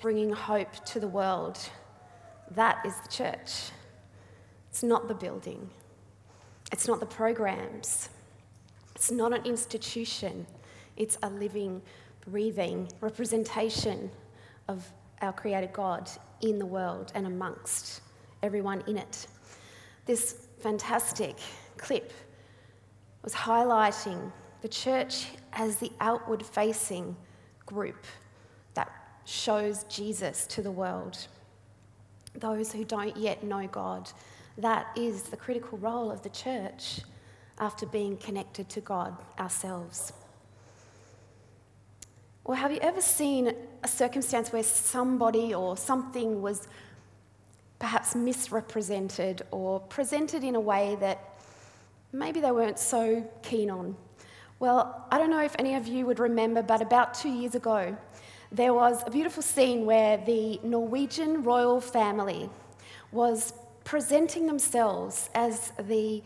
[0.00, 1.58] bringing hope to the world.
[2.52, 3.70] That is the church.
[4.70, 5.68] It's not the building,
[6.72, 8.08] it's not the programs,
[8.94, 10.46] it's not an institution.
[11.00, 11.80] It's a living,
[12.28, 14.10] breathing representation
[14.68, 14.86] of
[15.22, 16.10] our Creator God
[16.42, 18.02] in the world and amongst
[18.42, 19.26] everyone in it.
[20.04, 21.36] This fantastic
[21.78, 22.12] clip
[23.22, 24.30] was highlighting
[24.60, 27.16] the church as the outward facing
[27.64, 28.04] group
[29.24, 31.26] shows Jesus to the world.
[32.34, 34.10] Those who don't yet know God,
[34.58, 37.00] that is the critical role of the church
[37.58, 40.12] after being connected to God ourselves.
[42.44, 46.68] Or have you ever seen a circumstance where somebody or something was
[47.78, 51.38] perhaps misrepresented or presented in a way that
[52.12, 53.96] maybe they weren't so keen on?
[54.58, 57.96] Well, I don't know if any of you would remember, but about two years ago,
[58.52, 62.50] there was a beautiful scene where the Norwegian royal family
[63.12, 63.52] was
[63.84, 66.22] presenting themselves as the,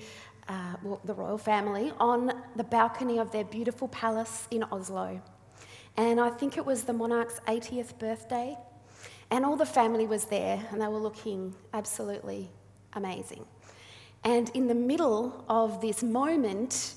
[0.49, 5.21] uh, well, the royal family on the balcony of their beautiful palace in Oslo.
[5.97, 8.57] And I think it was the monarch's 80th birthday.
[9.31, 12.51] And all the family was there, and they were looking absolutely
[12.95, 13.45] amazing.
[14.23, 16.95] And in the middle of this moment,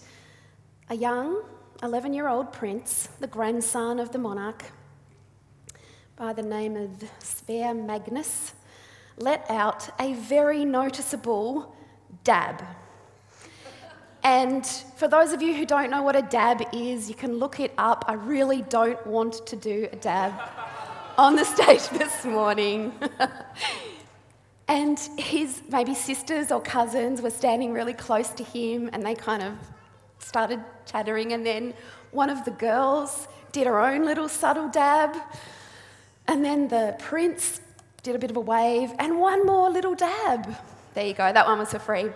[0.90, 1.44] a young
[1.84, 4.64] 11 year old prince, the grandson of the monarch,
[6.18, 8.54] by the name of Sverre Magnus,
[9.18, 11.76] let out a very noticeable
[12.24, 12.64] dab.
[14.24, 17.60] And for those of you who don't know what a dab is, you can look
[17.60, 18.04] it up.
[18.08, 20.34] I really don't want to do a dab
[21.20, 22.94] on the stage this morning.
[24.68, 29.44] and his maybe sisters or cousins were standing really close to him and they kind
[29.44, 29.54] of
[30.18, 31.34] started chattering.
[31.34, 31.76] And then
[32.10, 35.16] one of the girls did her own little subtle dab.
[36.28, 37.62] And then the prince
[38.04, 40.56] did a bit of a wave and one more little dab.
[40.94, 42.10] There you go, that one was for free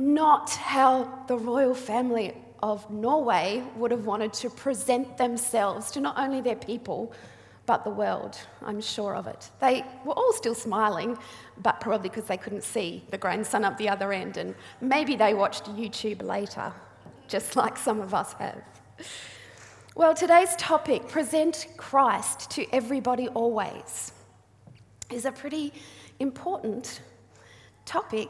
[0.00, 6.18] not how the royal family of Norway would have wanted to present themselves to not
[6.18, 7.12] only their people,
[7.66, 8.38] but the world.
[8.62, 9.50] I'm sure of it.
[9.60, 11.18] They were all still smiling,
[11.62, 15.34] but probably because they couldn't see the grandson up the other end, and maybe they
[15.34, 16.72] watched YouTube later,
[17.28, 18.62] just like some of us have.
[19.96, 24.12] Well, today's topic, present Christ to everybody always,
[25.10, 25.72] is a pretty
[26.20, 27.00] important
[27.86, 28.28] topic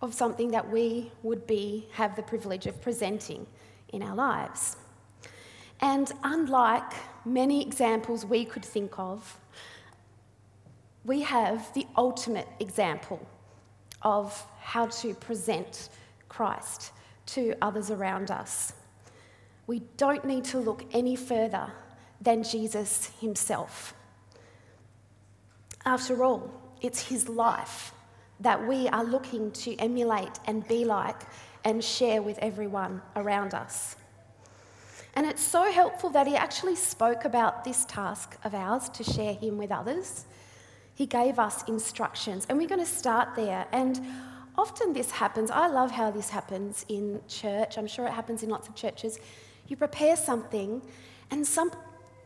[0.00, 3.46] of something that we would be, have the privilege of presenting
[3.92, 4.78] in our lives.
[5.82, 6.90] And unlike
[7.26, 9.38] many examples we could think of,
[11.04, 13.20] we have the ultimate example
[14.00, 15.90] of how to present
[16.30, 16.92] Christ
[17.26, 18.72] to others around us.
[19.66, 21.72] We don't need to look any further
[22.20, 23.94] than Jesus himself.
[25.84, 27.92] After all, it's his life
[28.40, 31.22] that we are looking to emulate and be like
[31.64, 33.96] and share with everyone around us.
[35.14, 39.34] And it's so helpful that he actually spoke about this task of ours to share
[39.34, 40.24] him with others.
[40.94, 43.66] He gave us instructions, and we're going to start there.
[43.72, 44.00] And
[44.56, 45.50] often this happens.
[45.50, 47.78] I love how this happens in church.
[47.78, 49.18] I'm sure it happens in lots of churches.
[49.68, 50.82] You prepare something,
[51.30, 51.70] and some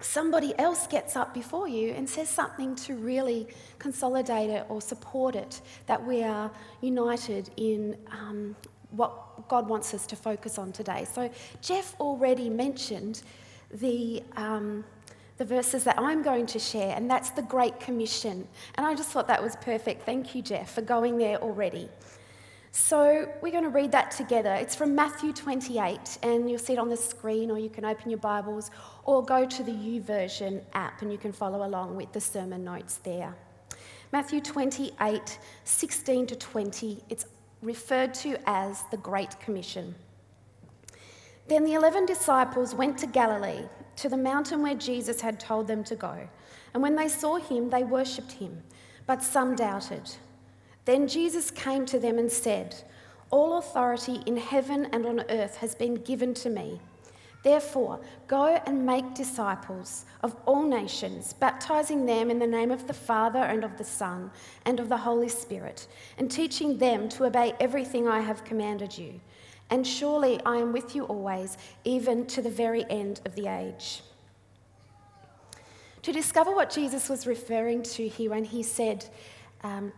[0.01, 3.49] somebody else gets up before you and says something to really
[3.81, 6.51] consolidate it or support it, that we are
[6.81, 8.55] united in um,
[8.91, 11.05] what God wants us to focus on today.
[11.13, 13.23] So, Jeff already mentioned
[13.73, 14.23] the.
[14.37, 14.85] Um,
[15.39, 18.47] the verses that I'm going to share, and that's the Great Commission.
[18.75, 20.03] And I just thought that was perfect.
[20.03, 21.89] Thank you, Jeff, for going there already.
[22.71, 24.53] So we're going to read that together.
[24.55, 28.11] It's from Matthew 28, and you'll see it on the screen, or you can open
[28.11, 28.71] your Bibles,
[29.05, 32.99] or go to the YouVersion app, and you can follow along with the sermon notes
[32.99, 33.35] there.
[34.13, 37.27] Matthew 28, 16 to 20, it's
[37.63, 39.95] referred to as the Great Commission.
[41.49, 43.65] Then the eleven disciples went to Galilee,
[43.97, 46.29] to the mountain where Jesus had told them to go.
[46.75, 48.63] And when they saw him, they worshipped him,
[49.07, 50.11] but some doubted.
[50.89, 52.75] Then Jesus came to them and said,
[53.29, 56.81] All authority in heaven and on earth has been given to me.
[57.43, 62.95] Therefore, go and make disciples of all nations, baptizing them in the name of the
[62.95, 64.31] Father and of the Son
[64.65, 69.21] and of the Holy Spirit, and teaching them to obey everything I have commanded you.
[69.69, 74.01] And surely I am with you always, even to the very end of the age.
[76.01, 79.05] To discover what Jesus was referring to here when he said,
[79.63, 79.93] um,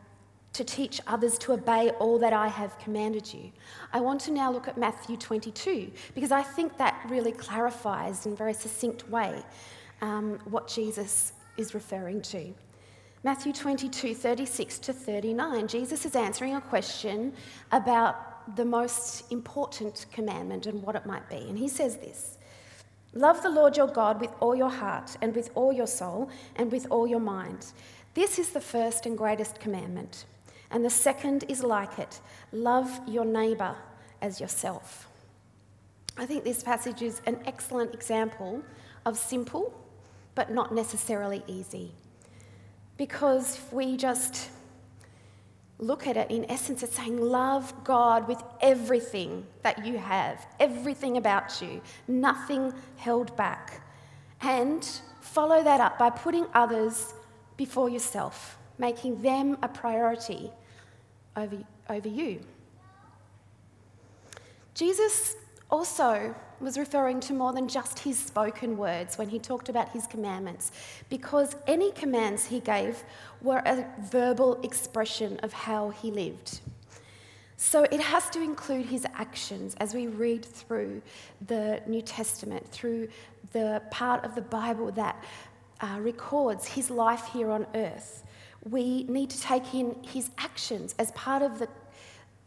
[0.52, 3.52] to teach others to obey all that I have commanded you.
[3.92, 8.32] I want to now look at Matthew 22 because I think that really clarifies in
[8.32, 9.42] a very succinct way
[10.02, 12.52] um, what Jesus is referring to.
[13.22, 17.34] Matthew 22, 36 to 39, Jesus is answering a question
[17.70, 21.36] about the most important commandment and what it might be.
[21.36, 22.38] And he says this
[23.12, 26.70] Love the Lord your God with all your heart, and with all your soul, and
[26.72, 27.66] with all your mind.
[28.14, 30.24] This is the first and greatest commandment.
[30.70, 32.20] And the second is like it
[32.52, 33.76] love your neighbour
[34.22, 35.08] as yourself.
[36.16, 38.62] I think this passage is an excellent example
[39.06, 39.72] of simple,
[40.34, 41.92] but not necessarily easy.
[42.96, 44.50] Because if we just
[45.78, 51.16] look at it, in essence, it's saying, Love God with everything that you have, everything
[51.16, 53.82] about you, nothing held back.
[54.42, 54.84] And
[55.20, 57.14] follow that up by putting others
[57.56, 60.50] before yourself, making them a priority
[61.36, 62.40] over, over you.
[64.74, 65.36] Jesus
[65.70, 70.06] also was referring to more than just his spoken words when he talked about his
[70.06, 70.72] commandments,
[71.08, 73.02] because any commands he gave
[73.40, 76.60] were a verbal expression of how he lived.
[77.56, 81.02] So it has to include his actions as we read through
[81.46, 83.08] the New Testament, through
[83.52, 85.22] the part of the Bible that
[85.80, 88.24] uh, records his life here on earth.
[88.68, 91.68] We need to take in his actions as part of the,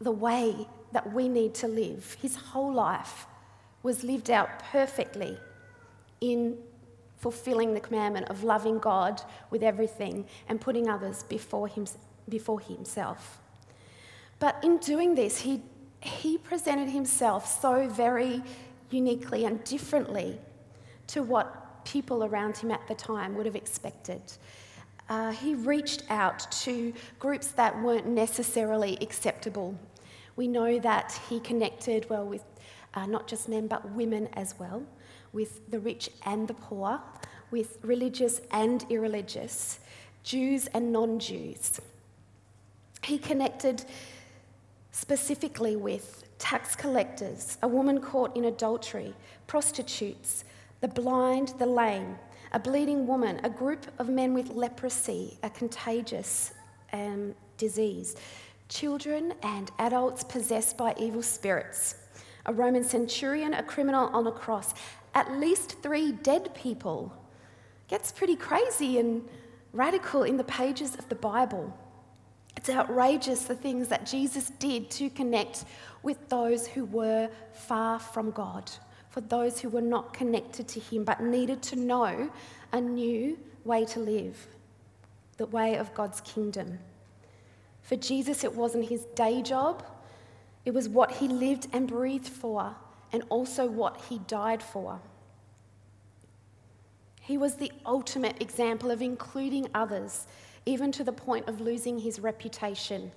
[0.00, 2.16] the way that we need to live.
[2.20, 3.26] His whole life
[3.82, 5.36] was lived out perfectly
[6.20, 6.56] in
[7.18, 11.86] fulfilling the commandment of loving God with everything and putting others before, him,
[12.28, 13.40] before himself.
[14.38, 15.62] But in doing this, he,
[16.00, 18.42] he presented himself so very
[18.90, 20.38] uniquely and differently
[21.08, 24.20] to what people around him at the time would have expected.
[25.08, 29.78] Uh, he reached out to groups that weren't necessarily acceptable.
[30.36, 32.42] We know that he connected well with
[32.94, 34.82] uh, not just men, but women as well,
[35.32, 37.00] with the rich and the poor,
[37.50, 39.80] with religious and irreligious,
[40.22, 41.80] Jews and non Jews.
[43.02, 43.84] He connected
[44.90, 49.12] specifically with tax collectors, a woman caught in adultery,
[49.46, 50.44] prostitutes,
[50.80, 52.16] the blind, the lame,
[52.54, 56.52] a bleeding woman, a group of men with leprosy, a contagious
[56.92, 58.14] um, disease,
[58.68, 61.96] children and adults possessed by evil spirits
[62.46, 64.74] a Roman centurion, a criminal on a cross,
[65.14, 67.10] at least three dead people.
[67.88, 69.26] Gets pretty crazy and
[69.72, 71.72] radical in the pages of the Bible.
[72.54, 75.64] It's outrageous the things that Jesus did to connect
[76.02, 78.70] with those who were far from God,
[79.14, 82.28] for those who were not connected to Him but needed to know
[82.72, 84.48] a new way to live,
[85.36, 86.80] the way of God's kingdom.
[87.82, 89.84] For Jesus, it wasn't his day job,
[90.64, 92.74] it was what he lived and breathed for,
[93.12, 95.00] and also what he died for.
[97.20, 100.26] He was the ultimate example of including others,
[100.66, 103.12] even to the point of losing his reputation.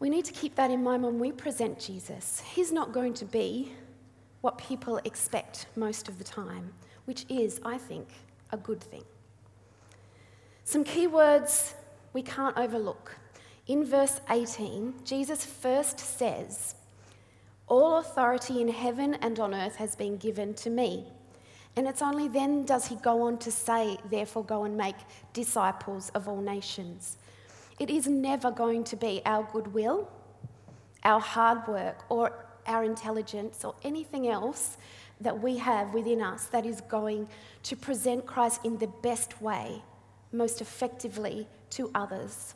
[0.00, 2.42] We need to keep that in mind when we present Jesus.
[2.54, 3.72] He's not going to be
[4.46, 6.72] what people expect most of the time,
[7.06, 8.06] which is, I think,
[8.52, 9.02] a good thing.
[10.62, 11.74] Some key words
[12.12, 13.16] we can't overlook
[13.66, 16.76] in verse 18, Jesus first says,
[17.66, 21.06] All authority in heaven and on earth has been given to me.
[21.74, 24.94] And it's only then does he go on to say, Therefore, go and make
[25.32, 27.16] disciples of all nations.
[27.80, 30.08] It is never going to be our goodwill,
[31.02, 34.76] our hard work, or our intelligence, or anything else
[35.20, 37.28] that we have within us that is going
[37.62, 39.82] to present Christ in the best way,
[40.32, 42.54] most effectively to others.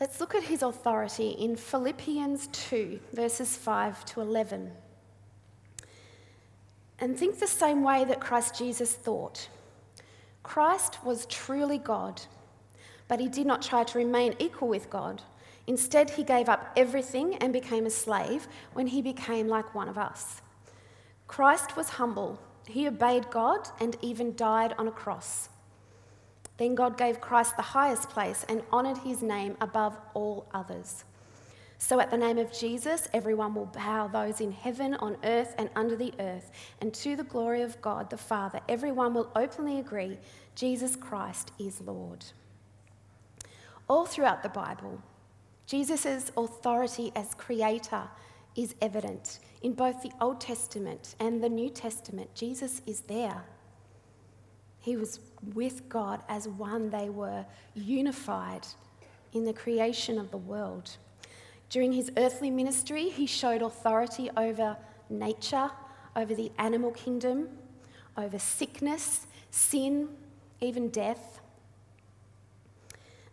[0.00, 4.72] Let's look at his authority in Philippians 2, verses 5 to 11.
[6.98, 9.48] And think the same way that Christ Jesus thought.
[10.42, 12.20] Christ was truly God,
[13.06, 15.22] but he did not try to remain equal with God.
[15.66, 19.96] Instead, he gave up everything and became a slave when he became like one of
[19.96, 20.40] us.
[21.28, 22.38] Christ was humble.
[22.66, 25.48] He obeyed God and even died on a cross.
[26.58, 31.04] Then God gave Christ the highest place and honoured his name above all others.
[31.78, 35.68] So, at the name of Jesus, everyone will bow those in heaven, on earth, and
[35.74, 36.52] under the earth.
[36.80, 40.18] And to the glory of God the Father, everyone will openly agree
[40.54, 42.24] Jesus Christ is Lord.
[43.88, 45.02] All throughout the Bible,
[45.72, 48.02] Jesus' authority as creator
[48.54, 49.38] is evident.
[49.62, 53.42] In both the Old Testament and the New Testament, Jesus is there.
[54.80, 55.20] He was
[55.54, 58.66] with God as one, they were unified
[59.32, 60.98] in the creation of the world.
[61.70, 64.76] During his earthly ministry, he showed authority over
[65.08, 65.70] nature,
[66.14, 67.48] over the animal kingdom,
[68.18, 70.10] over sickness, sin,
[70.60, 71.40] even death.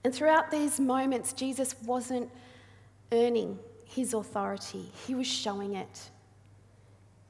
[0.03, 2.29] And throughout these moments, Jesus wasn't
[3.12, 6.10] earning his authority, he was showing it.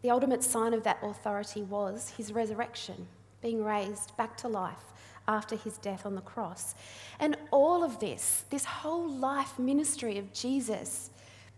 [0.02, 3.08] The ultimate sign of that authority was his resurrection,
[3.42, 4.84] being raised back to life
[5.28, 6.76] after his death on the cross.
[7.20, 11.12] And all of this, this whole life ministry of Jesus,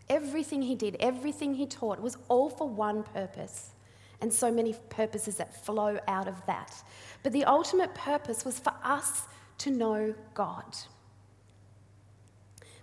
[0.10, 3.72] everything he did, everything he taught, was all for one purpose.
[4.20, 6.84] And so many purposes that flow out of that.
[7.24, 9.24] But the ultimate purpose was for us
[9.60, 10.76] to know God.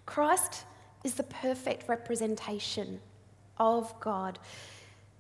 [0.09, 0.65] Christ
[1.05, 2.99] is the perfect representation
[3.59, 4.39] of God.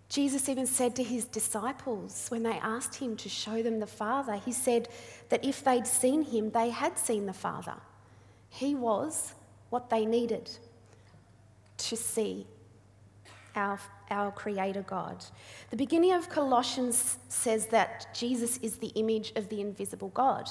[0.08, 4.36] Jesus even said to his disciples when they asked him to show them the Father,
[4.36, 4.88] he said
[5.28, 7.74] that if they'd seen him, they had seen the Father.
[8.48, 9.34] He was
[9.68, 10.50] what they needed
[11.76, 12.46] to see
[13.54, 13.78] our,
[14.10, 15.22] our Creator God.
[15.68, 20.48] The beginning of Colossians says that Jesus is the image of the invisible God.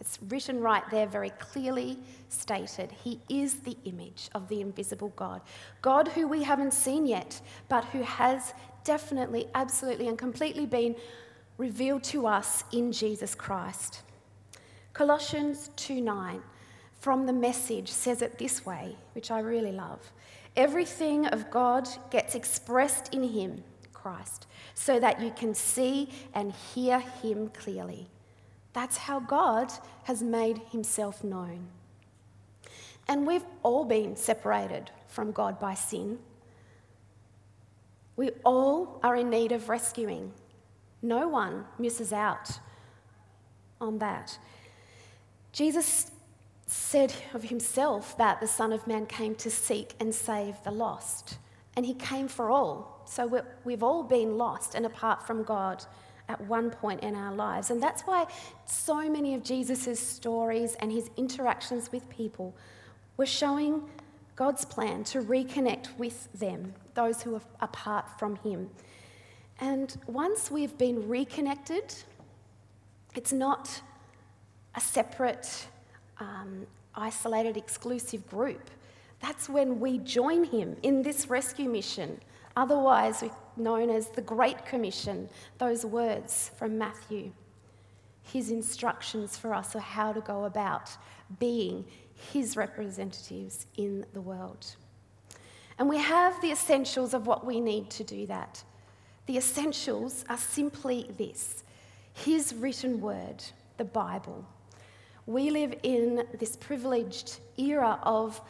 [0.00, 1.98] It's written right there, very clearly
[2.30, 2.90] stated.
[2.90, 5.42] He is the image of the invisible God.
[5.82, 10.96] God who we haven't seen yet, but who has definitely, absolutely, and completely been
[11.58, 14.00] revealed to us in Jesus Christ.
[14.94, 16.40] Colossians 2 9
[16.98, 20.12] from the message says it this way, which I really love.
[20.56, 27.00] Everything of God gets expressed in Him, Christ, so that you can see and hear
[27.00, 28.08] Him clearly.
[28.72, 29.72] That's how God
[30.04, 31.68] has made himself known.
[33.08, 36.18] And we've all been separated from God by sin.
[38.16, 40.32] We all are in need of rescuing.
[41.02, 42.50] No one misses out
[43.80, 44.38] on that.
[45.52, 46.12] Jesus
[46.66, 51.38] said of himself that the Son of Man came to seek and save the lost.
[51.76, 53.02] And he came for all.
[53.06, 55.84] So we've all been lost and apart from God
[56.30, 57.70] at one point in our lives.
[57.70, 58.26] And that's why
[58.64, 62.54] so many of Jesus' stories and his interactions with people
[63.16, 63.82] were showing
[64.36, 68.70] God's plan to reconnect with them, those who are apart from him.
[69.60, 71.94] And once we've been reconnected,
[73.16, 73.82] it's not
[74.76, 75.66] a separate,
[76.18, 78.70] um, isolated, exclusive group.
[79.20, 82.20] That's when we join him in this rescue mission
[82.56, 83.24] otherwise
[83.56, 85.28] known as the Great Commission,
[85.58, 87.32] those words from Matthew.
[88.22, 90.90] His instructions for us of how to go about
[91.38, 91.84] being
[92.32, 94.66] his representatives in the world.
[95.78, 98.62] And we have the essentials of what we need to do that.
[99.26, 101.64] The essentials are simply this
[102.12, 103.42] His written word,
[103.78, 104.44] the Bible.
[105.26, 108.40] We live in this privileged era of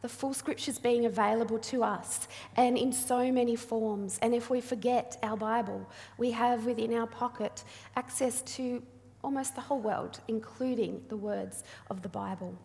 [0.00, 4.18] the full scriptures being available to us and in so many forms.
[4.22, 7.64] And if we forget our Bible, we have within our pocket
[7.96, 8.82] access to
[9.24, 12.56] almost the whole world, including the words of the Bible.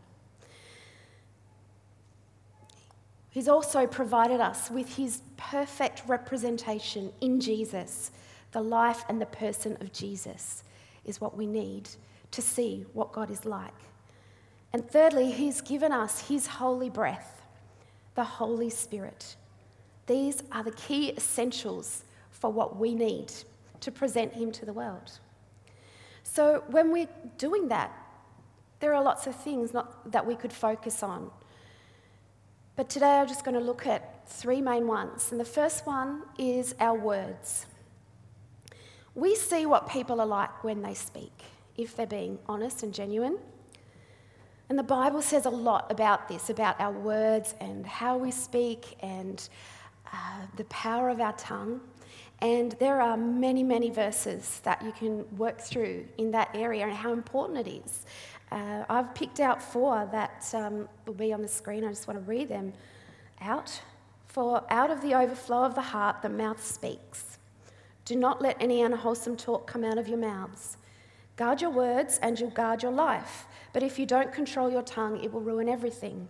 [3.31, 8.11] He's also provided us with his perfect representation in Jesus.
[8.51, 10.63] The life and the person of Jesus
[11.03, 11.89] is what we need
[12.29, 13.73] to see what God is like.
[14.73, 17.43] And thirdly, He's given us His holy breath,
[18.15, 19.35] the Holy Spirit.
[20.07, 23.31] These are the key essentials for what we need
[23.81, 25.19] to present Him to the world.
[26.23, 27.91] So, when we're doing that,
[28.79, 31.29] there are lots of things not, that we could focus on.
[32.75, 35.31] But today I'm just going to look at three main ones.
[35.31, 37.67] And the first one is our words.
[39.13, 41.43] We see what people are like when they speak,
[41.77, 43.37] if they're being honest and genuine.
[44.73, 48.97] And the Bible says a lot about this, about our words and how we speak
[49.01, 49.47] and
[50.11, 51.79] uh, the power of our tongue.
[52.41, 56.91] And there are many, many verses that you can work through in that area and
[56.91, 58.07] how important it is.
[58.51, 61.83] Uh, I've picked out four that um, will be on the screen.
[61.83, 62.73] I just want to read them
[63.41, 63.79] out.
[64.25, 67.37] For out of the overflow of the heart, the mouth speaks.
[68.05, 70.77] Do not let any unwholesome talk come out of your mouths.
[71.35, 73.45] Guard your words, and you'll guard your life.
[73.73, 76.29] But if you don't control your tongue, it will ruin everything.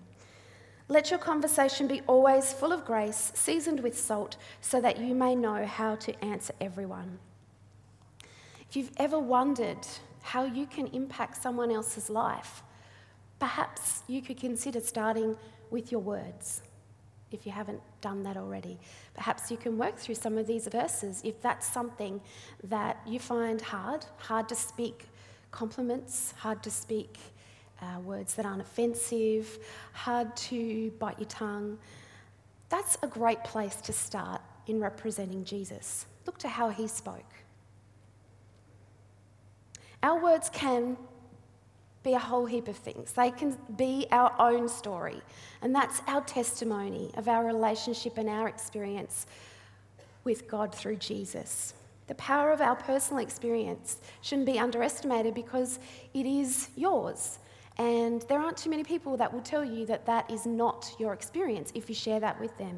[0.88, 5.36] Let your conversation be always full of grace, seasoned with salt, so that you may
[5.36, 7.20] know how to answer everyone.
[8.70, 9.86] If you've ever wondered
[10.22, 12.64] how you can impact someone else's life,
[13.40, 15.38] perhaps you could consider starting
[15.70, 16.64] with your words
[17.32, 18.80] if you haven't done that already.
[19.16, 22.22] Perhaps you can work through some of these verses if that's something
[22.64, 25.08] that you find hard, hard to speak
[25.52, 27.18] compliments, hard to speak
[27.82, 29.60] uh, words that aren't offensive,
[29.94, 31.78] hard to bite your tongue.
[32.70, 36.06] That's a great place to start in representing Jesus.
[36.26, 37.34] Look to how he spoke.
[40.02, 40.98] Our words can
[42.04, 43.14] be a whole heap of things.
[43.14, 45.22] They can be our own story,
[45.62, 49.26] and that's our testimony of our relationship and our experience
[50.24, 51.74] with God through Jesus.
[52.08, 55.80] The power of our personal experience shouldn't be underestimated because
[56.14, 57.40] it is yours.
[57.78, 61.14] And there aren't too many people that will tell you that that is not your
[61.14, 62.78] experience if you share that with them.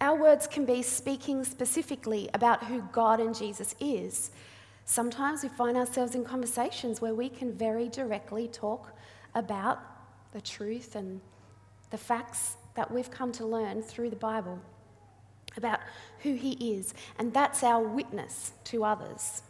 [0.00, 4.30] Our words can be speaking specifically about who God and Jesus is.
[4.84, 8.92] Sometimes we find ourselves in conversations where we can very directly talk
[9.34, 9.80] about
[10.32, 11.20] the truth and
[11.90, 14.60] the facts that we've come to learn through the Bible
[15.56, 15.80] about
[16.20, 19.42] who He is, and that's our witness to others.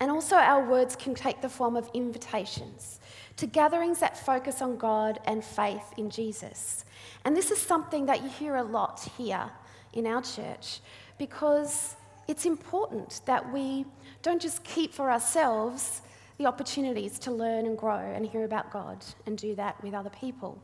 [0.00, 3.00] And also, our words can take the form of invitations
[3.36, 6.84] to gatherings that focus on God and faith in Jesus.
[7.24, 9.50] And this is something that you hear a lot here
[9.92, 10.80] in our church
[11.18, 11.96] because
[12.28, 13.84] it's important that we
[14.22, 16.02] don't just keep for ourselves
[16.38, 20.10] the opportunities to learn and grow and hear about God and do that with other
[20.10, 20.58] people.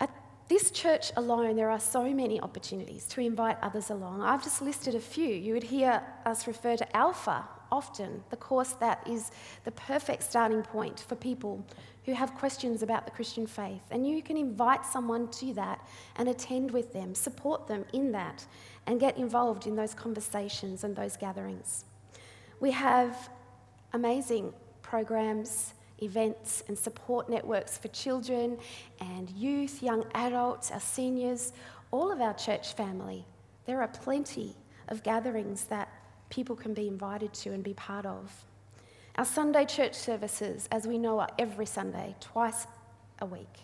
[0.00, 0.10] At
[0.48, 4.22] this church alone, there are so many opportunities to invite others along.
[4.22, 5.28] I've just listed a few.
[5.28, 9.32] You would hear us refer to Alpha often, the course that is
[9.64, 11.66] the perfect starting point for people
[12.04, 13.82] who have questions about the Christian faith.
[13.90, 15.84] And you can invite someone to that
[16.16, 18.46] and attend with them, support them in that,
[18.86, 21.84] and get involved in those conversations and those gatherings.
[22.60, 23.30] We have
[23.92, 24.52] amazing
[24.82, 28.58] programs, events, and support networks for children
[29.00, 31.52] and youth, young adults, our seniors,
[31.90, 33.24] all of our church family.
[33.64, 34.56] There are plenty
[34.88, 35.88] of gatherings that
[36.32, 38.32] people can be invited to and be part of.
[39.16, 42.66] Our Sunday church services, as we know, are every Sunday, twice
[43.18, 43.54] a week.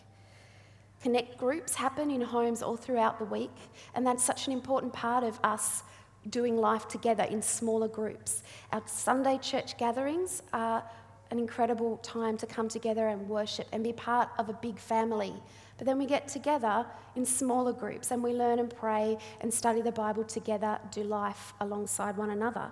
[1.03, 3.57] Connect groups happen in homes all throughout the week,
[3.95, 5.83] and that's such an important part of us
[6.29, 8.43] doing life together in smaller groups.
[8.71, 10.85] Our Sunday church gatherings are
[11.31, 15.33] an incredible time to come together and worship and be part of a big family
[15.79, 19.81] but then we get together in smaller groups and we learn and pray and study
[19.81, 22.71] the Bible together, do life alongside one another.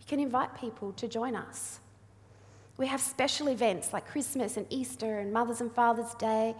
[0.00, 1.78] You can invite people to join us.
[2.76, 6.56] We have special events like Christmas and Easter and Mother's and Father's Day.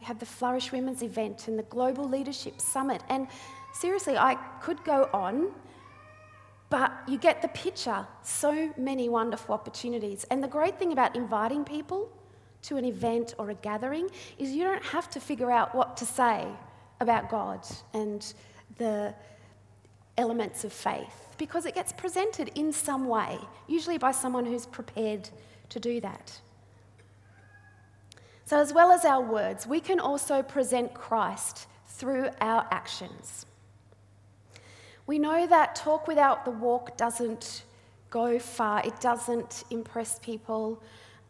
[0.00, 3.02] We have the Flourish Women's event and the Global Leadership Summit.
[3.08, 3.26] And
[3.74, 5.50] seriously, I could go on,
[6.70, 8.06] but you get the picture.
[8.22, 10.24] So many wonderful opportunities.
[10.30, 12.12] And the great thing about inviting people
[12.62, 16.06] to an event or a gathering is you don't have to figure out what to
[16.06, 16.46] say
[17.00, 18.32] about God and
[18.78, 19.14] the
[20.16, 25.28] elements of faith because it gets presented in some way, usually by someone who's prepared
[25.70, 26.40] to do that.
[28.44, 33.46] So, as well as our words, we can also present Christ through our actions.
[35.06, 37.64] We know that talk without the walk doesn't
[38.10, 40.82] go far, it doesn't impress people,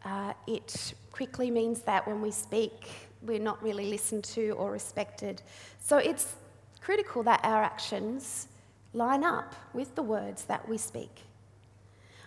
[0.05, 2.89] uh, it quickly means that when we speak,
[3.21, 5.41] we're not really listened to or respected.
[5.79, 6.35] So it's
[6.81, 8.47] critical that our actions
[8.93, 11.21] line up with the words that we speak.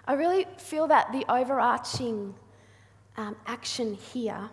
[0.06, 2.34] I really feel that the overarching
[3.16, 4.50] um, action here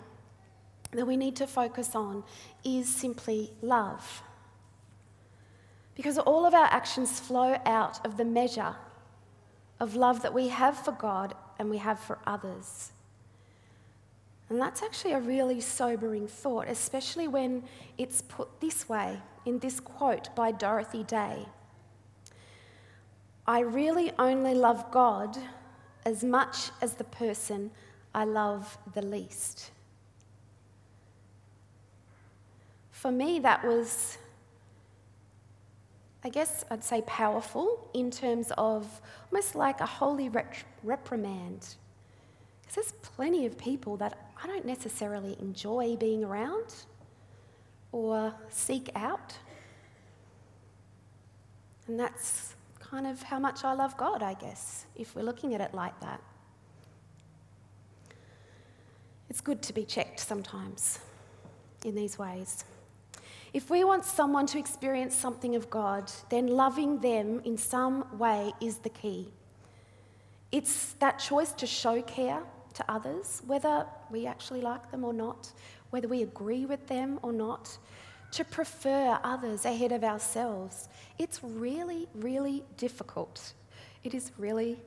[0.91, 2.23] that we need to focus on
[2.63, 4.21] is simply love.
[5.95, 8.75] Because all of our actions flow out of the measure
[9.79, 12.91] of love that we have for God and we have for others.
[14.53, 17.63] And that's actually a really sobering thought, especially when
[17.97, 21.47] it's put this way in this quote by Dorothy Day
[23.47, 25.39] I really only love God
[26.05, 27.71] as much as the person
[28.13, 29.71] I love the least.
[32.91, 34.19] For me, that was,
[36.23, 40.29] I guess I'd say, powerful in terms of almost like a holy
[40.83, 41.75] reprimand.
[42.61, 46.75] Because there's plenty of people that I don't necessarily enjoy being around
[47.93, 49.37] or seek out.
[51.87, 55.61] And that's kind of how much I love God, I guess, if we're looking at
[55.61, 56.21] it like that.
[59.29, 60.99] It's good to be checked sometimes
[61.85, 62.65] in these ways.
[63.53, 68.51] If we want someone to experience something of God, then loving them in some way
[68.59, 69.31] is the key.
[70.51, 72.41] It's that choice to show care
[72.73, 75.51] to others, whether we actually like them or not,
[75.89, 77.77] whether we agree with them or not,
[78.31, 80.89] to prefer others ahead of ourselves.
[81.19, 83.53] It's really, really difficult.
[84.03, 84.79] It is really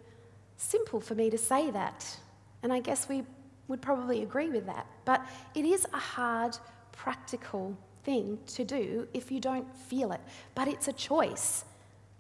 [0.56, 2.18] simple for me to say that.
[2.62, 3.22] And I guess we
[3.68, 4.86] would probably agree with that.
[5.04, 6.56] But it is a hard,
[6.92, 10.20] practical thing to do if you don't feel it.
[10.54, 11.64] But it's a choice.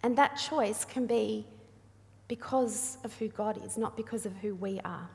[0.02, 1.46] And that choice can be
[2.28, 5.08] because of who God is, not because of who we are.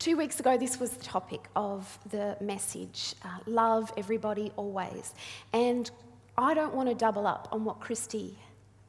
[0.00, 5.12] Two weeks ago, this was the topic of the message uh, love everybody always.
[5.52, 5.90] And
[6.38, 8.38] I don't want to double up on what Christy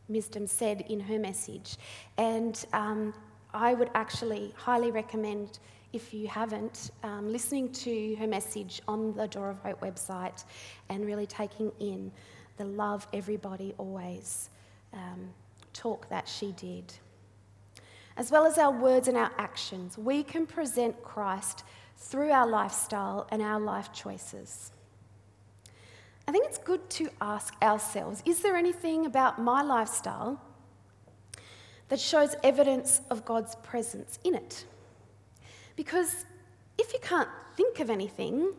[0.10, 1.76] Misdom said in her message.
[2.17, 3.13] And um,
[3.54, 5.60] I would actually highly recommend,
[5.91, 10.45] if you haven't, um, listening to her message on the Door of Hope website
[10.88, 12.10] and really taking in
[12.56, 14.50] the love everybody always
[14.93, 15.30] um,
[15.74, 16.93] talk that she did.
[18.17, 21.63] As well as our words and our actions, we can present Christ
[21.97, 24.71] through our lifestyle and our life choices.
[26.28, 30.41] I think it's good to ask ourselves is there anything about my lifestyle
[31.89, 34.65] that shows evidence of God's presence in it?
[35.76, 36.26] Because
[36.78, 38.54] if you can't think of anything,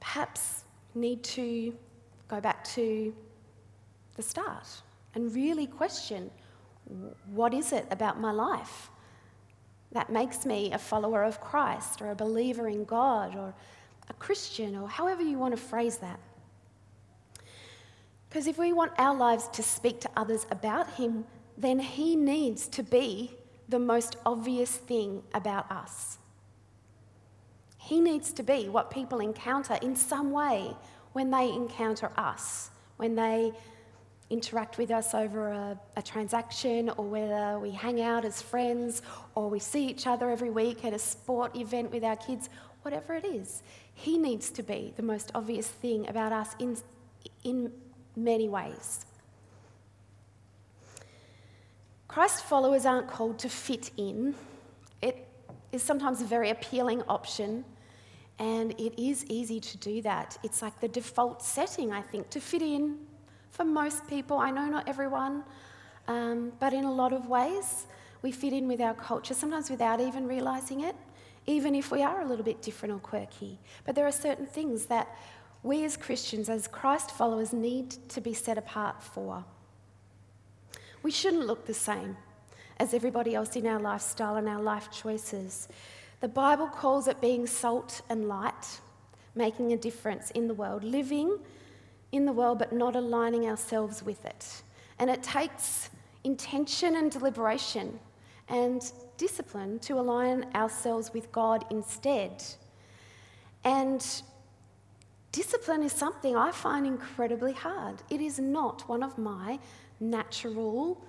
[0.00, 1.74] perhaps need to
[2.28, 3.14] go back to
[4.16, 4.66] the start
[5.14, 6.30] and really question
[7.26, 8.90] what is it about my life
[9.92, 13.54] that makes me a follower of Christ or a believer in God or
[14.08, 16.18] a Christian or however you want to phrase that.
[18.28, 21.24] Because if we want our lives to speak to others about Him,
[21.58, 23.36] then He needs to be
[23.68, 26.18] the most obvious thing about us.
[27.76, 30.74] He needs to be what people encounter in some way
[31.12, 33.52] when they encounter us, when they
[34.32, 39.02] interact with us over a, a, transaction or whether we hang out as friends
[39.34, 42.48] or we see each other every week at a sport event with our kids,
[42.80, 43.62] whatever it is,
[43.94, 46.78] He needs to be the most obvious thing about us in,
[47.44, 47.72] in
[48.16, 49.04] many ways.
[52.08, 54.34] Christ followers aren't called to fit in.
[55.02, 55.28] It
[55.72, 57.64] is sometimes a very appealing option,
[58.38, 60.38] and it is easy to do that.
[60.42, 62.98] It's like the default setting, I think, to fit in
[63.52, 64.38] for most people.
[64.38, 65.44] I know not everyone,
[66.08, 67.86] um, but in a lot of ways,
[68.22, 70.96] we fit in with our culture, sometimes without even realizing it,
[71.46, 73.58] even if we are a little bit different or quirky.
[73.84, 75.08] But there are certain things that
[75.62, 79.44] we as Christians, as Christ followers, need to be set apart for.
[81.02, 82.16] We shouldn't look the same
[82.78, 85.68] as everybody else in our lifestyle and our life choices.
[86.20, 88.80] The Bible calls it being salt and light,
[89.34, 91.38] making a difference in the world, living
[92.12, 94.62] in the world but not aligning ourselves with it.
[94.98, 95.90] And it takes
[96.24, 97.98] intention and deliberation
[98.48, 102.44] and discipline to align ourselves with God instead.
[103.64, 104.04] And
[105.32, 108.02] Discipline is something I find incredibly hard.
[108.10, 109.58] It is not one of my
[109.98, 111.02] natural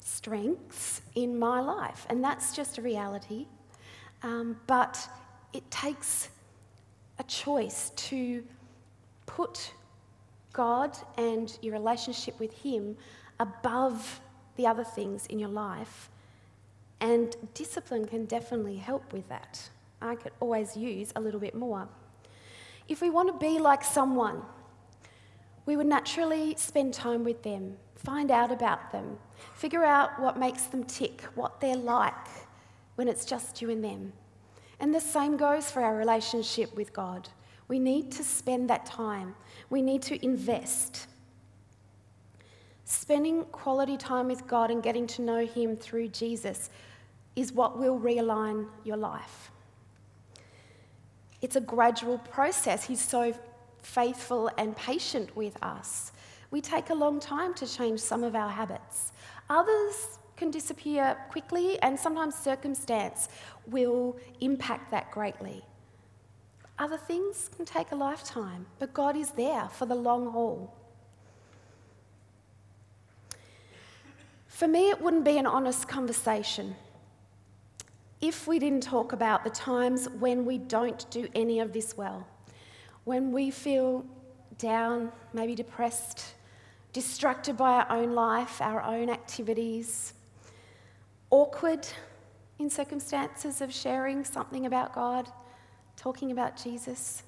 [0.00, 3.46] strengths in my life, and that's just a reality.
[4.22, 5.06] Um, but
[5.52, 6.30] it takes
[7.18, 8.42] a choice to
[9.26, 9.72] put
[10.56, 12.96] God and your relationship with Him
[13.38, 14.20] above
[14.56, 16.08] the other things in your life.
[17.00, 19.68] And discipline can definitely help with that.
[20.00, 21.86] I could always use a little bit more.
[22.88, 24.40] If we want to be like someone,
[25.66, 29.18] we would naturally spend time with them, find out about them,
[29.54, 32.14] figure out what makes them tick, what they're like
[32.94, 34.12] when it's just you and them.
[34.80, 37.28] And the same goes for our relationship with God.
[37.68, 39.34] We need to spend that time,
[39.70, 41.06] we need to invest.
[42.84, 46.70] Spending quality time with God and getting to know Him through Jesus
[47.34, 49.50] is what will realign your life.
[51.42, 52.84] It's a gradual process.
[52.84, 53.34] He's so
[53.82, 56.12] faithful and patient with us.
[56.50, 59.12] We take a long time to change some of our habits.
[59.50, 63.28] Others can disappear quickly, and sometimes circumstance
[63.66, 65.64] will impact that greatly.
[66.78, 70.74] Other things can take a lifetime, but God is there for the long haul.
[74.48, 76.76] For me, it wouldn't be an honest conversation
[78.20, 82.26] if we didn't talk about the times when we don't do any of this well,
[83.04, 84.04] when we feel
[84.58, 86.34] down, maybe depressed,
[86.92, 90.14] distracted by our own life, our own activities,
[91.30, 91.86] awkward
[92.58, 95.30] in circumstances of sharing something about God,
[95.96, 97.22] talking about Jesus.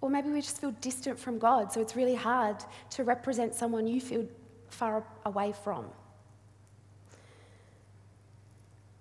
[0.00, 2.56] Or maybe we just feel distant from God, so it's really hard
[2.90, 4.26] to represent someone you feel
[4.68, 5.86] far away from.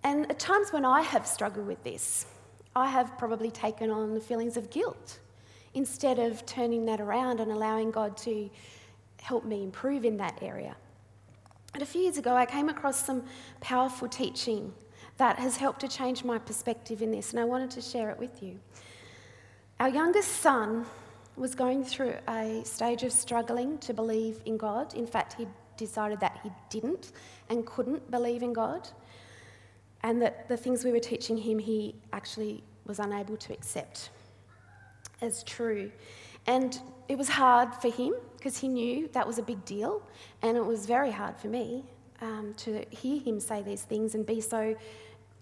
[0.04, 2.26] And at times when I have struggled with this,
[2.76, 5.20] I have probably taken on the feelings of guilt
[5.74, 8.50] instead of turning that around and allowing God to
[9.22, 10.76] help me improve in that area.
[11.74, 13.24] And a few years ago, I came across some
[13.60, 14.74] powerful teaching
[15.18, 18.20] that has helped to change my perspective in this, and I wanted to share it
[18.20, 18.60] with you.
[19.80, 20.86] Our youngest son
[21.36, 24.94] was going through a stage of struggling to believe in God.
[24.96, 27.12] In fact, he decided that he didn't
[27.50, 28.90] and couldn't believe in God,
[30.02, 34.10] and that the things we were teaching him he actually was unable to accept
[35.22, 35.92] as true.
[36.46, 40.02] And it was hard for him because he knew that was a big deal,
[40.42, 41.84] and it was very hard for me
[42.22, 44.76] um, to hear him say these things and be so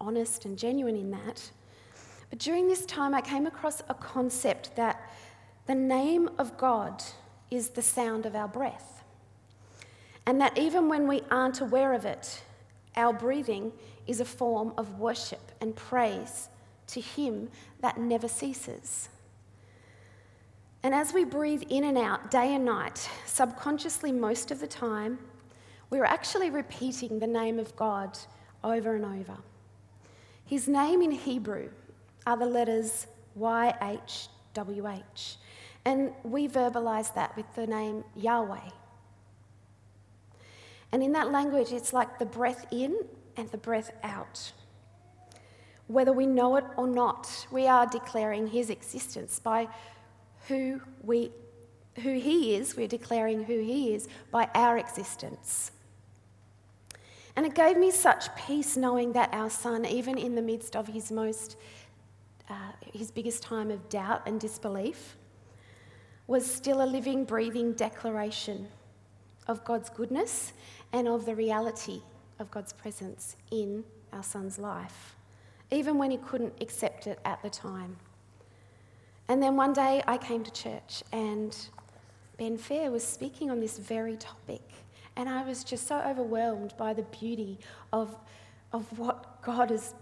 [0.05, 1.49] honest and genuine in that.
[2.29, 5.01] But during this time, I came across a concept that
[5.65, 7.03] the name of God
[7.49, 9.03] is the sound of our breath.
[10.25, 12.41] And that even when we aren't aware of it,
[12.95, 13.71] our breathing
[14.07, 16.49] is a form of worship and praise
[16.87, 17.49] to Him
[17.81, 19.09] that never ceases.
[20.83, 25.17] And as we breathe in and out day and night, subconsciously most of the time,
[25.89, 28.17] we're actually repeating the name of God
[28.63, 29.37] over and over.
[30.45, 31.69] His name in Hebrew
[32.27, 34.27] are the letters YHWH,
[35.85, 38.69] and we verbalize that with the name Yahweh.
[40.91, 42.95] And in that language, it's like the breath in
[43.35, 44.51] and the breath out.
[45.87, 49.67] Whether we know it or not, we are declaring his existence by
[50.47, 51.31] who, we,
[52.03, 55.71] who he is, we're declaring who he is by our existence.
[57.35, 60.87] And it gave me such peace knowing that our son, even in the midst of
[60.87, 61.57] his most,
[62.49, 65.17] uh, his biggest time of doubt and disbelief,
[66.27, 68.67] was still a living, breathing declaration
[69.47, 70.53] of God's goodness
[70.93, 72.01] and of the reality
[72.39, 75.15] of God's presence in our son's life,
[75.71, 77.97] even when he couldn't accept it at the time.
[79.27, 81.55] And then one day I came to church and
[82.37, 84.61] Ben Fair was speaking on this very topic.
[85.17, 87.57] And I was just so overwhelmed by the beauty
[87.93, 88.15] of,
[88.73, 89.93] of what God is,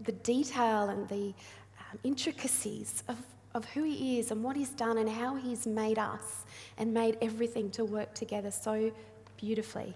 [0.00, 1.32] the detail and the
[1.78, 3.16] um, intricacies of,
[3.54, 6.44] of who He is and what He's done and how He's made us
[6.76, 8.90] and made everything to work together so
[9.36, 9.94] beautifully.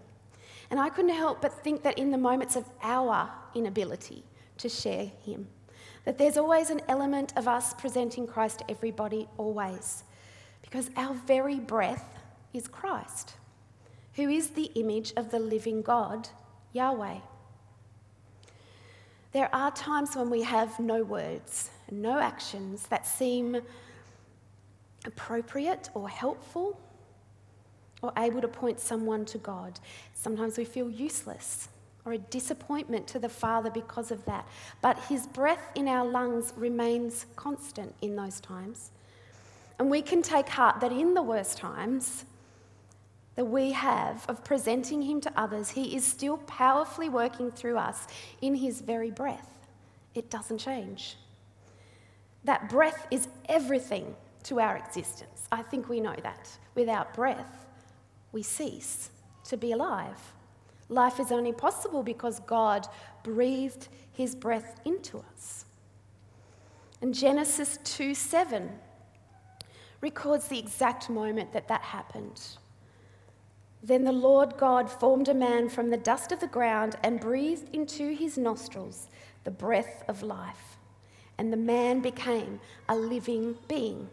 [0.70, 4.22] And I couldn't help but think that in the moments of our inability
[4.59, 5.48] to share Him,
[6.05, 10.05] that there's always an element of us presenting Christ to everybody, always,
[10.62, 12.20] because our very breath
[12.53, 13.35] is Christ
[14.14, 16.29] who is the image of the living God,
[16.72, 17.18] Yahweh.
[19.33, 23.62] There are times when we have no words, no actions that seem
[25.07, 26.79] appropriate or helpful
[28.03, 29.81] or able to point someone to God.
[30.14, 31.68] Sometimes we feel useless
[32.05, 34.46] or a disappointment to the Father because of that.
[34.83, 38.90] But His breath in our lungs remains constant in those times.
[39.79, 42.25] And we can take heart that in the worst times,
[43.37, 48.07] that we have of presenting Him to others, He is still powerfully working through us
[48.40, 49.49] in His very breath.
[50.14, 51.16] It doesn't change.
[52.45, 54.14] That breath is everything
[54.45, 55.47] to our existence.
[55.51, 56.51] I think we know that.
[56.75, 57.66] Without breath,
[58.33, 59.11] we cease
[59.45, 60.33] to be alive.
[60.88, 62.87] Life is only possible because God
[63.23, 65.64] breathed His breath into us.
[67.01, 68.71] And Genesis 2 7
[70.01, 72.40] records the exact moment that that happened.
[73.83, 77.75] Then the Lord God formed a man from the dust of the ground and breathed
[77.75, 79.09] into his nostrils
[79.45, 80.79] the breath of life.
[81.38, 84.09] And the man became a living being.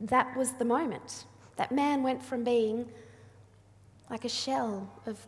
[0.00, 1.26] That was the moment.
[1.56, 2.86] That man went from being
[4.10, 5.24] like a shell of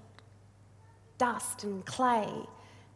[1.18, 2.28] dust and clay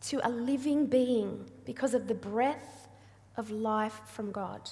[0.02, 2.88] to a living being because of the breath
[3.36, 4.68] of life from God.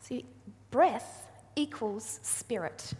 [0.00, 0.24] See,
[0.70, 1.26] breath
[1.56, 2.92] equals spirit.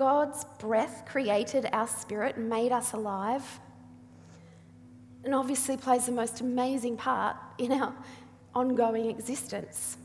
[0.00, 3.60] God's breath created our spirit made us alive,
[5.24, 7.92] and obviously plays the most amazing part in our
[8.54, 9.98] ongoing existence.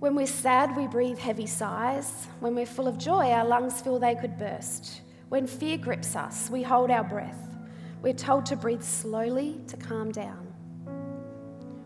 [0.00, 2.26] When we're sad, we breathe heavy sighs.
[2.40, 5.02] When we're full of joy, our lungs feel they could burst.
[5.28, 7.56] When fear grips us, we hold our breath.
[8.02, 10.52] We're told to breathe slowly to calm down.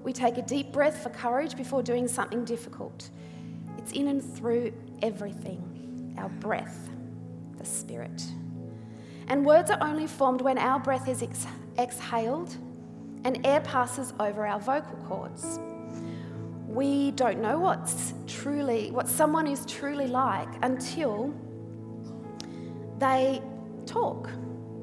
[0.02, 3.10] We take a deep breath for courage before doing something difficult.
[3.76, 5.75] It's in and through everything
[6.18, 6.90] our breath,
[7.58, 8.22] the Spirit.
[9.28, 11.46] And words are only formed when our breath is ex-
[11.78, 12.54] exhaled
[13.24, 15.58] and air passes over our vocal cords.
[16.68, 21.34] We don't know what's truly, what someone is truly like until
[22.98, 23.42] they
[23.86, 24.30] talk.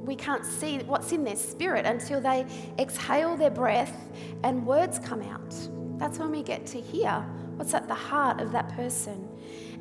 [0.03, 2.45] We can't see what's in their spirit until they
[2.77, 3.95] exhale their breath
[4.43, 5.55] and words come out.
[5.97, 9.29] That's when we get to hear what's at the heart of that person.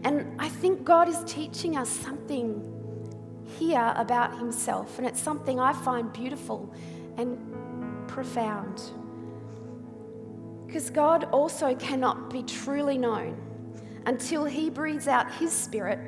[0.05, 2.69] And I think God is teaching us something
[3.59, 6.73] here about Himself, and it's something I find beautiful
[7.17, 7.39] and
[8.09, 8.83] profound.
[10.67, 13.37] Because God also cannot be truly known
[14.07, 15.99] until He breathes out His Spirit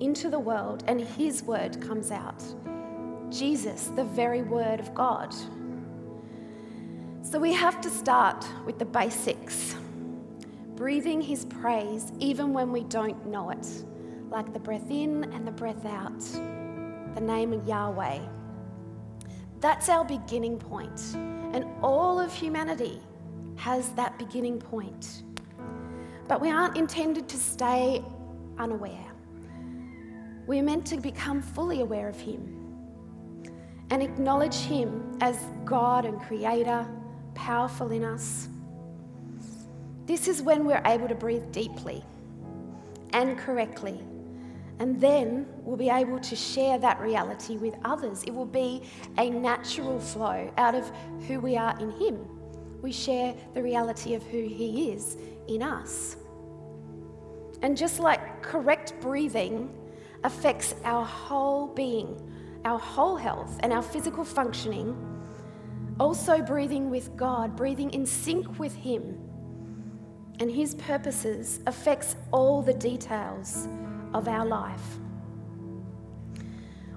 [0.00, 2.42] into the world and his word comes out.
[3.30, 5.34] Jesus, the very word of God.
[7.22, 9.74] So we have to start with the basics
[10.78, 13.66] breathing his praise even when we don't know it,
[14.30, 16.20] like the breath in and the breath out,
[17.16, 18.20] the name of Yahweh.
[19.58, 21.16] That's our beginning point,
[21.52, 23.00] and all of humanity
[23.56, 25.24] has that beginning point.
[26.28, 28.04] But we aren't intended to stay
[28.56, 29.12] unaware.
[30.46, 32.54] We're meant to become fully aware of Him
[33.90, 36.88] and acknowledge Him as God and Creator,
[37.34, 38.48] powerful in us.
[40.08, 42.02] This is when we're able to breathe deeply
[43.12, 44.00] and correctly.
[44.78, 48.22] And then we'll be able to share that reality with others.
[48.22, 48.84] It will be
[49.18, 50.90] a natural flow out of
[51.26, 52.26] who we are in Him.
[52.80, 56.16] We share the reality of who He is in us.
[57.60, 59.68] And just like correct breathing
[60.24, 62.18] affects our whole being,
[62.64, 64.96] our whole health, and our physical functioning,
[66.00, 69.27] also breathing with God, breathing in sync with Him
[70.40, 73.68] and His purposes affects all the details
[74.14, 74.98] of our life.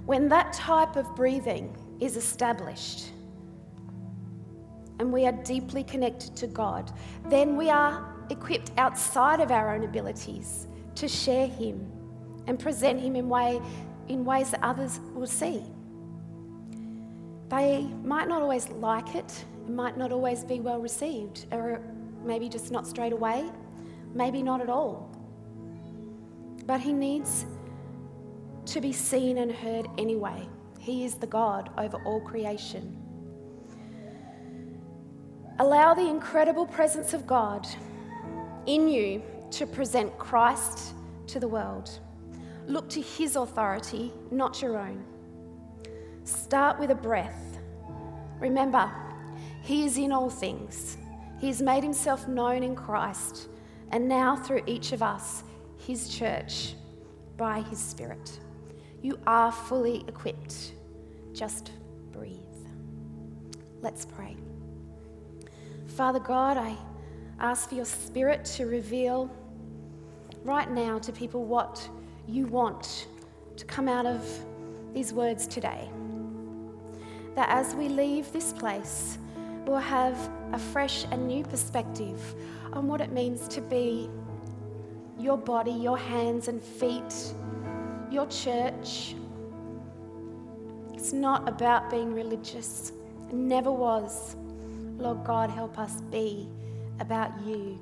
[0.06, 3.12] When that type of breathing is established
[5.00, 6.92] and we are deeply connected to God,
[7.28, 11.92] then we are equipped outside of our own abilities to share Him
[12.48, 13.62] and present Him in, way,
[14.08, 15.64] in ways that others will see.
[17.50, 21.82] They might not always like it, it might not always be well received, or
[22.24, 23.50] maybe just not straight away,
[24.14, 25.10] maybe not at all.
[26.66, 27.46] But He needs
[28.66, 30.48] to be seen and heard anyway.
[30.80, 32.98] He is the God over all creation.
[35.60, 37.68] Allow the incredible presence of God
[38.66, 40.94] in you to present Christ
[41.28, 42.00] to the world.
[42.68, 45.04] Look to His authority, not your own.
[46.24, 47.60] Start with a breath.
[48.40, 48.92] Remember,
[49.62, 50.98] He is in all things.
[51.42, 53.48] He has made Himself known in Christ,
[53.90, 55.44] and now through each of us,
[55.76, 56.76] His church,
[57.36, 58.40] by His Spirit.
[59.02, 60.74] You are fully equipped.
[61.34, 61.72] Just
[62.12, 62.38] breathe.
[63.82, 64.38] Let's pray.
[65.88, 66.78] Father God, I
[67.40, 69.28] ask for your Spirit to reveal
[70.44, 71.90] right now to people what
[72.28, 73.08] you want
[73.58, 74.24] to come out of
[74.94, 75.90] these words today.
[77.34, 79.18] That as we leave this place,
[79.72, 82.36] we'll have a fresh and new perspective
[82.74, 84.10] on what it means to be
[85.18, 87.34] your body, your hands and feet,
[88.12, 89.16] your church.
[90.94, 92.92] It's not about being religious,
[93.30, 94.36] it never was.
[94.98, 96.50] Lord God, help us be
[97.00, 97.80] about you.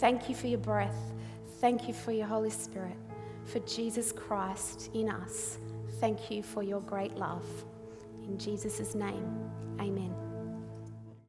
[0.00, 1.12] Thank you for your breath.
[1.60, 2.96] Thank you for your Holy Spirit,
[3.44, 5.58] for Jesus Christ in us.
[6.00, 7.44] Thank you for your great love.
[8.26, 10.31] In Jesus' name, amen.